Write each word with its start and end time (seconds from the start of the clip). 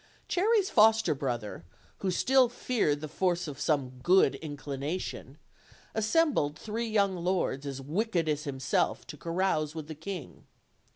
Cherry's 0.27 0.71
foster 0.71 1.13
brother, 1.13 1.63
who 1.99 2.09
still 2.09 2.49
feared 2.49 3.01
the 3.01 3.07
force 3.07 3.47
of 3.47 3.59
some 3.59 3.99
good 4.01 4.33
inclination, 4.33 5.37
assembled 5.93 6.57
three 6.57 6.87
young 6.87 7.15
lords 7.17 7.67
as 7.67 7.81
wicked 7.81 8.27
as 8.27 8.45
himself, 8.45 9.05
to 9.05 9.15
carouse 9.15 9.75
with 9.75 9.87
the 9.87 9.93
king. 9.93 10.47